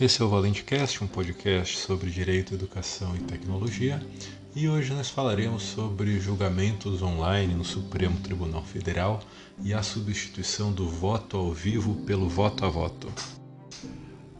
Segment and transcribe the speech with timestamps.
[0.00, 4.04] Esse é o ValenteCast, um podcast sobre direito, educação e tecnologia,
[4.52, 9.22] e hoje nós falaremos sobre julgamentos online no Supremo Tribunal Federal
[9.62, 13.06] e a substituição do voto ao vivo pelo voto a voto.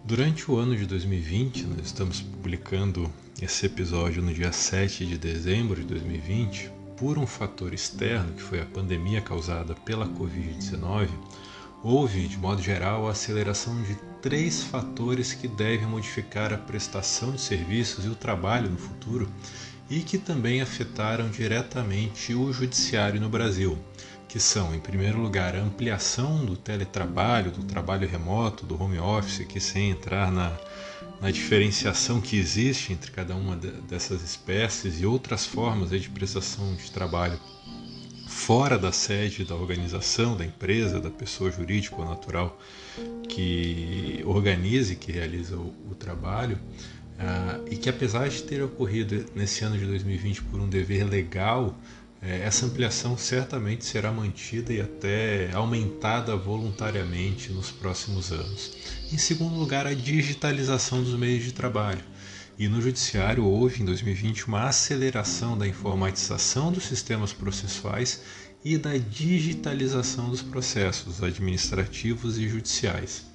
[0.04, 3.08] Durante o ano de 2020, nós estamos publicando
[3.40, 8.60] esse episódio no dia 7 de dezembro de 2020, por um fator externo que foi
[8.60, 11.08] a pandemia causada pela Covid-19
[11.84, 17.40] Houve, de modo geral, a aceleração de três fatores que devem modificar a prestação de
[17.42, 19.30] serviços e o trabalho no futuro
[19.90, 23.78] e que também afetaram diretamente o judiciário no Brasil,
[24.26, 29.46] que são, em primeiro lugar, a ampliação do teletrabalho, do trabalho remoto, do home office,
[29.46, 30.56] que sem entrar na,
[31.20, 36.90] na diferenciação que existe entre cada uma dessas espécies e outras formas de prestação de
[36.90, 37.38] trabalho
[38.44, 42.60] fora da sede da organização, da empresa, da pessoa jurídica ou natural
[43.26, 49.64] que organize, que realiza o, o trabalho, uh, e que apesar de ter ocorrido nesse
[49.64, 51.74] ano de 2020 por um dever legal,
[52.20, 58.76] eh, essa ampliação certamente será mantida e até aumentada voluntariamente nos próximos anos.
[59.10, 62.04] Em segundo lugar, a digitalização dos meios de trabalho.
[62.56, 68.20] E no Judiciário houve, em 2020, uma aceleração da informatização dos sistemas processuais
[68.64, 73.26] e da digitalização dos processos administrativos e judiciais.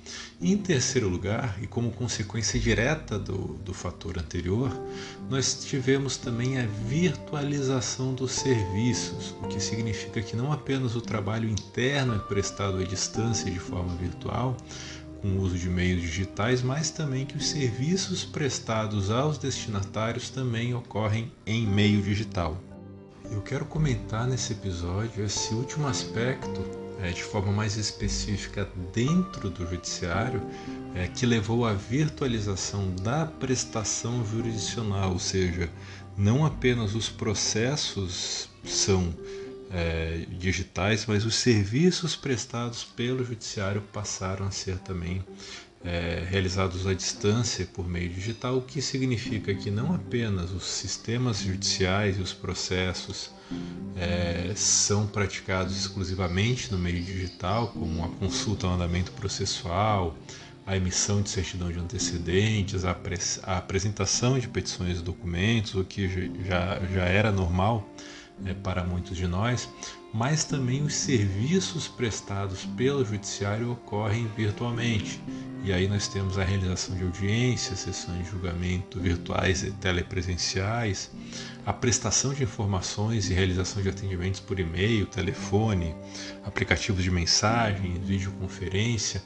[0.42, 4.72] Em terceiro lugar, e como consequência direta do, do fator anterior,
[5.30, 11.48] nós tivemos também a virtualização dos serviços, o que significa que não apenas o trabalho
[11.48, 14.58] interno é prestado à distância de forma virtual,
[15.22, 20.74] com o uso de meios digitais, mas também que os serviços prestados aos destinatários também
[20.74, 22.58] ocorrem em meio digital.
[23.32, 29.68] Eu quero comentar nesse episódio esse último aspecto é, de forma mais específica dentro do
[29.68, 30.42] judiciário
[30.96, 35.70] é, que levou à virtualização da prestação jurisdicional, ou seja,
[36.18, 39.14] não apenas os processos são
[39.72, 45.24] é, digitais, mas os serviços prestados pelo judiciário passaram a ser também
[45.84, 51.40] é, realizados à distância por meio digital, o que significa que não apenas os sistemas
[51.40, 53.32] judiciais e os processos
[53.96, 60.18] é, são praticados exclusivamente no meio digital, como a consulta ao andamento processual,
[60.66, 62.96] a emissão de certidão de antecedentes, a,
[63.44, 66.08] a apresentação de petições e documentos, o que
[66.46, 67.90] já, já era normal
[68.46, 69.70] é, para muitos de nós,
[70.14, 75.22] mas também os serviços prestados pelo judiciário ocorrem virtualmente.
[75.64, 81.12] E aí nós temos a realização de audiências, sessões de julgamento virtuais e telepresenciais,
[81.66, 85.94] a prestação de informações e realização de atendimentos por e-mail, telefone,
[86.46, 89.22] aplicativos de mensagem, videoconferência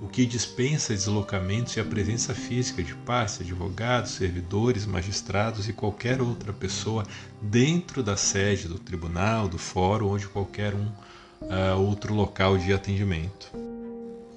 [0.00, 6.22] o que dispensa deslocamentos e a presença física de partes, advogados, servidores, magistrados e qualquer
[6.22, 7.04] outra pessoa
[7.40, 10.86] dentro da sede do tribunal, do fórum ou de qualquer um
[11.42, 13.50] uh, outro local de atendimento.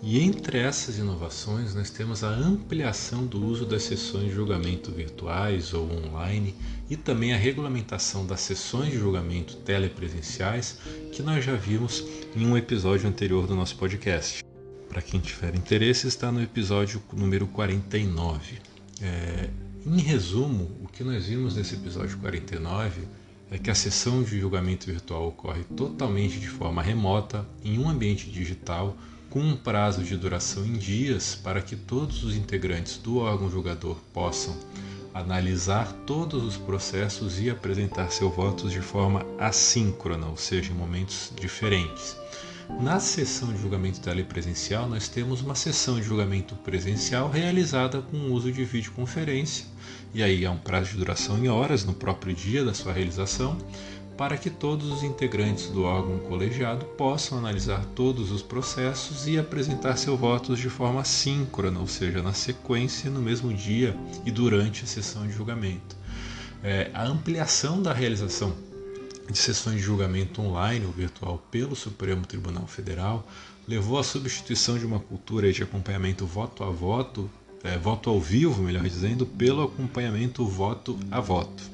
[0.06, 5.74] E entre essas inovações, nós temos a ampliação do uso das sessões de julgamento virtuais
[5.74, 6.54] ou online
[6.90, 10.78] e também a regulamentação das sessões de julgamento telepresenciais,
[11.14, 12.04] que nós já vimos
[12.36, 14.44] em um episódio anterior do nosso podcast.
[14.94, 18.60] Para quem tiver interesse, está no episódio número 49.
[19.02, 19.50] É,
[19.88, 23.02] em resumo, o que nós vimos nesse episódio 49
[23.50, 28.30] é que a sessão de julgamento virtual ocorre totalmente de forma remota, em um ambiente
[28.30, 28.96] digital,
[29.32, 33.98] com um prazo de duração em dias para que todos os integrantes do órgão julgador
[34.14, 34.56] possam
[35.12, 41.34] analisar todos os processos e apresentar seus votos de forma assíncrona, ou seja, em momentos
[41.36, 42.16] diferentes.
[42.70, 48.32] Na sessão de julgamento telepresencial, nós temos uma sessão de julgamento presencial realizada com o
[48.32, 49.66] uso de videoconferência,
[50.14, 53.58] e aí há um prazo de duração em horas no próprio dia da sua realização,
[54.18, 59.98] para que todos os integrantes do órgão colegiado possam analisar todos os processos e apresentar
[59.98, 64.88] seus votos de forma síncrona, ou seja, na sequência, no mesmo dia e durante a
[64.88, 65.98] sessão de julgamento.
[66.64, 68.54] É, a ampliação da realização
[69.30, 73.28] de sessões de julgamento online ou virtual pelo Supremo Tribunal Federal
[73.68, 77.30] levou à substituição de uma cultura de acompanhamento voto a voto,
[77.64, 81.72] é, voto ao vivo, melhor dizendo, pelo acompanhamento voto a voto.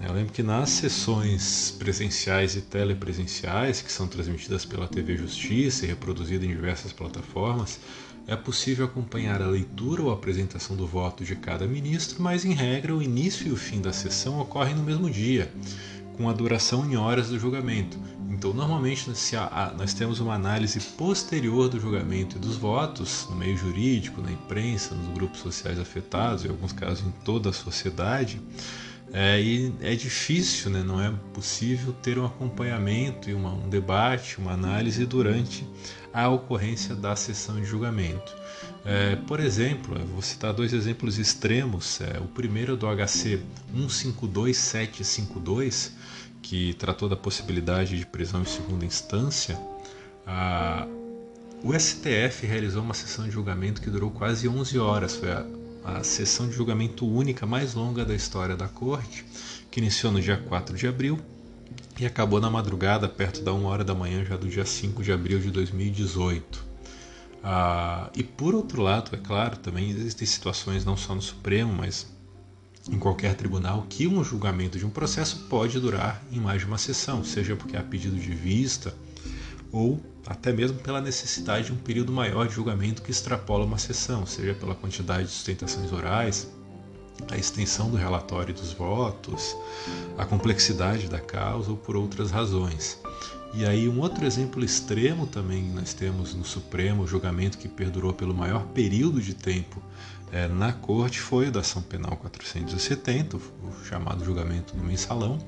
[0.00, 5.88] Eu lembro que nas sessões presenciais e telepresenciais, que são transmitidas pela TV Justiça e
[5.88, 7.80] reproduzidas em diversas plataformas,
[8.26, 12.94] é possível acompanhar a leitura ou apresentação do voto de cada ministro, mas em regra
[12.94, 15.50] o início e o fim da sessão ocorrem no mesmo dia,
[16.16, 17.98] com a duração em horas do julgamento.
[18.30, 19.08] Então, normalmente,
[19.76, 24.94] nós temos uma análise posterior do julgamento e dos votos, no meio jurídico, na imprensa,
[24.94, 28.40] nos grupos sociais afetados, em alguns casos em toda a sociedade.
[29.12, 30.82] É, e é difícil, né?
[30.82, 35.64] não é possível ter um acompanhamento e uma, um debate, uma análise durante
[36.12, 38.34] a ocorrência da sessão de julgamento.
[38.84, 42.00] É, por exemplo, vou citar dois exemplos extremos.
[42.00, 43.40] É, o primeiro do HC
[43.72, 45.92] 152752,
[46.44, 49.58] que tratou da possibilidade de prisão em segunda instância.
[50.26, 50.86] A,
[51.62, 55.16] o STF realizou uma sessão de julgamento que durou quase 11 horas.
[55.16, 55.46] Foi a,
[55.82, 59.24] a sessão de julgamento única mais longa da história da Corte,
[59.70, 61.18] que iniciou no dia 4 de abril
[61.98, 65.12] e acabou na madrugada, perto da 1 hora da manhã, já do dia 5 de
[65.12, 66.62] abril de 2018.
[67.42, 72.06] Ah, e por outro lado, é claro, também existem situações não só no Supremo, mas
[72.90, 76.78] em qualquer tribunal, que um julgamento de um processo pode durar em mais de uma
[76.78, 78.94] sessão, seja porque há pedido de vista
[79.72, 84.24] ou até mesmo pela necessidade de um período maior de julgamento que extrapola uma sessão,
[84.24, 86.48] seja pela quantidade de sustentações orais,
[87.30, 89.56] a extensão do relatório dos votos,
[90.16, 92.98] a complexidade da causa ou por outras razões.
[93.56, 98.12] E aí um outro exemplo extremo também nós temos no Supremo, o julgamento que perdurou
[98.12, 99.80] pelo maior período de tempo
[100.32, 103.42] é, na corte foi o da ação penal 470, o
[103.84, 105.38] chamado julgamento do mensalão,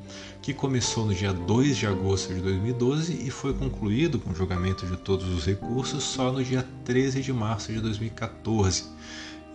[0.40, 4.86] que começou no dia 2 de agosto de 2012 e foi concluído com o julgamento
[4.86, 8.84] de todos os recursos só no dia 13 de março de 2014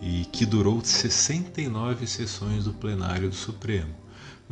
[0.02, 3.94] e que durou 69 sessões do plenário do Supremo.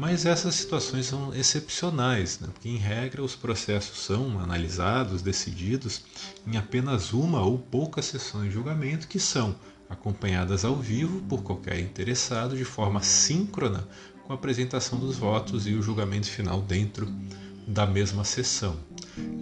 [0.00, 2.49] Mas essas situações são excepcionais, né?
[2.50, 6.02] porque, em regra, os processos são analisados, decididos
[6.47, 9.55] em apenas uma ou poucas sessões de julgamento, que são
[9.91, 13.87] acompanhadas ao vivo por qualquer interessado de forma síncrona
[14.25, 17.06] com a apresentação dos votos e o julgamento final dentro
[17.69, 18.79] da mesma sessão.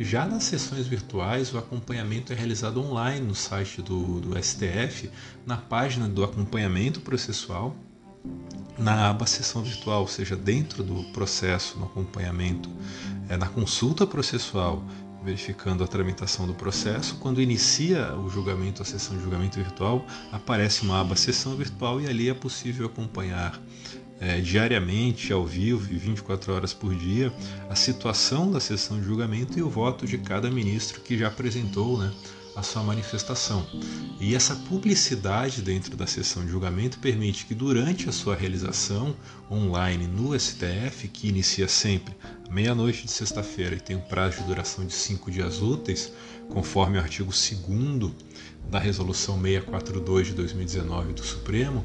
[0.00, 5.08] Já nas sessões virtuais, o acompanhamento é realizado online no site do, do STF,
[5.46, 7.76] na página do acompanhamento processual
[8.78, 12.70] na aba sessão virtual, ou seja, dentro do processo, no acompanhamento,
[13.28, 14.84] é, na consulta processual,
[15.24, 17.16] verificando a tramitação do processo.
[17.16, 22.06] Quando inicia o julgamento, a sessão de julgamento virtual, aparece uma aba sessão virtual e
[22.06, 23.60] ali é possível acompanhar
[24.20, 27.32] é, diariamente, ao vivo e 24 horas por dia,
[27.68, 31.98] a situação da sessão de julgamento e o voto de cada ministro que já apresentou
[31.98, 32.12] né,
[32.58, 33.64] a sua manifestação.
[34.20, 39.14] E essa publicidade dentro da sessão de julgamento permite que durante a sua realização
[39.48, 42.16] online no STF, que inicia sempre
[42.50, 46.12] meia-noite de sexta-feira e tem um prazo de duração de cinco dias úteis,
[46.48, 48.12] conforme o artigo 2
[48.68, 51.84] da Resolução 642 de 2019 do Supremo,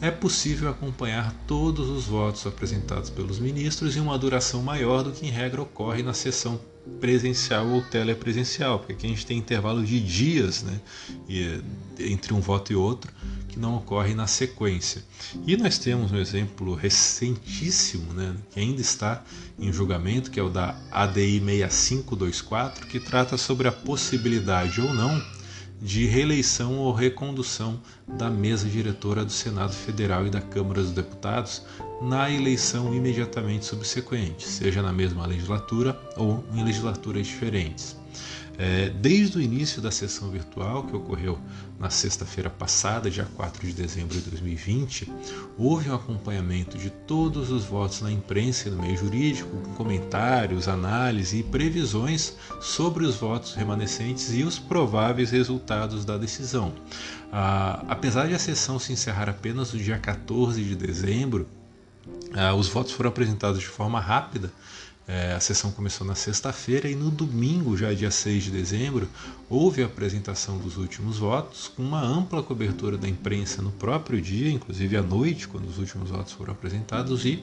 [0.00, 5.26] é possível acompanhar todos os votos apresentados pelos ministros em uma duração maior do que
[5.26, 6.60] em regra ocorre na sessão
[6.98, 10.80] presencial ou telepresencial, porque aqui a gente tem intervalo de dias né,
[11.98, 13.12] entre um voto e outro
[13.48, 15.02] que não ocorre na sequência.
[15.46, 19.22] E nós temos um exemplo recentíssimo, né, que ainda está
[19.58, 25.20] em julgamento, que é o da ADI 6524, que trata sobre a possibilidade ou não
[25.80, 31.62] de reeleição ou recondução da mesa diretora do Senado Federal e da Câmara dos Deputados
[32.02, 37.96] na eleição imediatamente subsequente, seja na mesma legislatura ou em legislaturas diferentes.
[38.62, 41.38] É, desde o início da sessão virtual, que ocorreu
[41.78, 45.10] na sexta-feira passada, dia 4 de dezembro de 2020,
[45.56, 50.68] houve um acompanhamento de todos os votos na imprensa e no meio jurídico, com comentários,
[50.68, 56.74] análise e previsões sobre os votos remanescentes e os prováveis resultados da decisão.
[57.32, 61.48] Ah, apesar de a sessão se encerrar apenas no dia 14 de dezembro,
[62.34, 64.52] ah, os votos foram apresentados de forma rápida
[65.10, 69.08] é, a sessão começou na sexta-feira e no domingo, já dia 6 de dezembro,
[69.48, 74.48] houve a apresentação dos últimos votos, com uma ampla cobertura da imprensa no próprio dia,
[74.48, 77.42] inclusive à noite, quando os últimos votos foram apresentados, e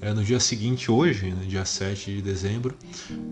[0.00, 2.76] é, no dia seguinte, hoje, no dia 7 de dezembro,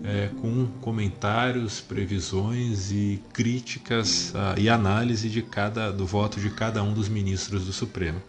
[0.03, 6.83] é, com comentários, previsões e críticas ah, e análise de cada, do voto de cada
[6.83, 8.21] um dos ministros do Supremo.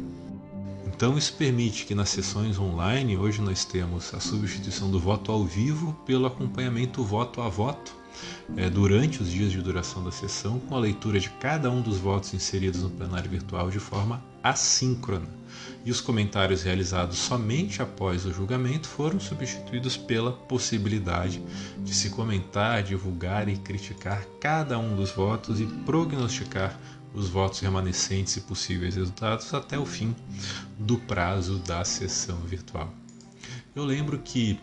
[1.03, 5.45] Então, isso permite que nas sessões online, hoje nós temos a substituição do voto ao
[5.45, 7.93] vivo pelo acompanhamento voto a voto
[8.57, 11.99] é, durante os dias de duração da sessão, com a leitura de cada um dos
[11.99, 15.27] votos inseridos no plenário virtual de forma assíncrona.
[15.85, 21.43] E os comentários realizados somente após o julgamento foram substituídos pela possibilidade
[21.79, 26.79] de se comentar, divulgar e criticar cada um dos votos e prognosticar
[27.15, 30.17] os votos remanescentes e possíveis resultados até o fim
[30.79, 32.93] do prazo da sessão virtual.
[33.75, 34.59] Eu lembro que